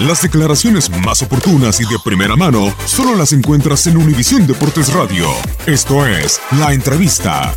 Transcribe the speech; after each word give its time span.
Las 0.00 0.22
declaraciones 0.22 0.90
más 0.90 1.22
oportunas 1.22 1.80
y 1.80 1.84
de 1.84 2.00
primera 2.04 2.34
mano 2.34 2.74
solo 2.84 3.14
las 3.14 3.32
encuentras 3.32 3.86
en 3.86 3.96
Univisión 3.96 4.44
Deportes 4.44 4.92
Radio. 4.92 5.28
Esto 5.66 6.04
es 6.04 6.40
La 6.58 6.72
Entrevista. 6.72 7.54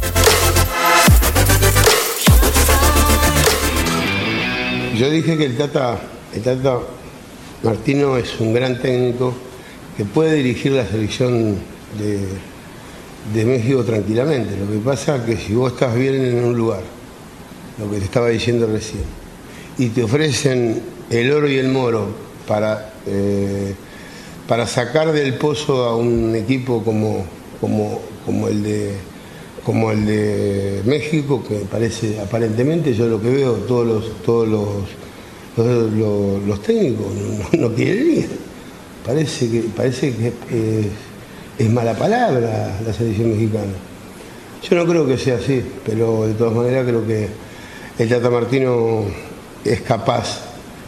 Yo 4.96 5.10
dije 5.10 5.36
que 5.36 5.46
el 5.46 5.58
Tata, 5.58 6.00
el 6.32 6.44
Tata 6.44 6.78
Martino 7.64 8.18
es 8.18 8.40
un 8.40 8.54
gran 8.54 8.80
técnico 8.80 9.34
que 9.98 10.06
puede 10.06 10.36
dirigir 10.36 10.74
la 10.74 10.86
selección 10.86 11.56
de, 11.98 12.20
de 13.34 13.46
México 13.46 13.84
tranquilamente. 13.84 14.56
Lo 14.58 14.72
que 14.72 14.78
pasa 14.78 15.16
es 15.16 15.24
que 15.24 15.38
si 15.38 15.56
vos 15.56 15.74
estás 15.74 15.96
bien 15.96 16.14
en 16.24 16.46
un 16.46 16.56
lugar, 16.56 16.84
lo 17.80 17.90
que 17.90 17.98
te 17.98 18.06
estaba 18.06 18.28
diciendo 18.28 18.68
recién, 18.68 19.06
y 19.80 19.90
te 19.90 20.04
ofrecen 20.04 20.84
el 21.10 21.32
oro 21.32 21.50
y 21.50 21.58
el 21.58 21.70
moro 21.70 22.27
para, 22.48 22.94
eh, 23.06 23.76
para 24.48 24.66
sacar 24.66 25.12
del 25.12 25.36
pozo 25.36 25.86
a 25.86 25.96
un 25.96 26.36
equipo 26.36 26.84
como, 26.84 27.26
como, 27.60 28.02
como 28.26 28.48
el 28.48 28.64
de 28.64 28.96
como 29.64 29.92
el 29.92 30.06
de 30.06 30.82
México, 30.86 31.44
que 31.46 31.56
parece, 31.70 32.22
aparentemente, 32.22 32.94
yo 32.94 33.06
lo 33.08 33.22
que 33.22 33.30
veo, 33.30 33.52
todos 33.68 33.86
los, 33.86 34.22
todos 34.24 34.48
los, 34.48 36.46
los, 36.48 36.62
técnicos 36.62 37.08
no, 37.52 37.68
no 37.68 37.76
quieren 37.76 38.10
ir. 38.10 38.30
Parece 39.06 39.52
que, 39.52 39.60
parece 39.76 40.14
que 40.16 40.28
es, 40.28 40.88
es 41.60 41.70
mala 41.70 41.94
palabra 41.96 42.80
la 42.86 42.94
selección 42.94 43.32
mexicana. 43.32 43.74
Yo 44.64 44.78
no 44.78 44.86
creo 44.86 45.06
que 45.06 45.18
sea 45.18 45.36
así, 45.36 45.62
pero 45.86 46.28
de 46.28 46.36
todas 46.36 46.54
maneras 46.54 46.86
creo 46.88 47.06
que 47.06 47.28
el 48.00 48.08
Tata 48.08 48.30
Martino 48.30 49.04
es 49.66 49.82
capaz, 49.82 50.44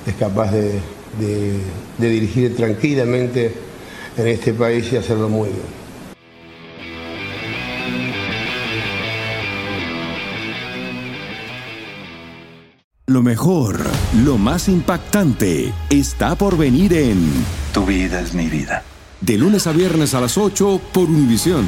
es 0.07 0.15
capaz 0.15 0.51
de, 0.53 0.79
de- 1.19 1.59
de 1.97 2.09
dirigir 2.09 2.55
tranquilamente 2.55 3.53
en 4.17 4.27
este 4.27 4.53
país 4.53 4.91
y 4.91 4.97
hacerlo 4.97 5.29
muy 5.29 5.49
bien. 5.49 5.79
Lo 13.07 13.23
mejor, 13.23 13.79
lo 14.23 14.37
más 14.37 14.69
impactante, 14.69 15.73
está 15.89 16.35
por 16.35 16.57
venir 16.57 16.93
en 16.93 17.27
Tu 17.73 17.85
vida 17.85 18.21
es 18.21 18.33
mi 18.35 18.45
vida. 18.47 18.83
De 19.19 19.37
lunes 19.37 19.65
a 19.67 19.71
viernes 19.71 20.13
a 20.13 20.21
las 20.21 20.37
8 20.37 20.79
por 20.93 21.09
Univisión. 21.09 21.65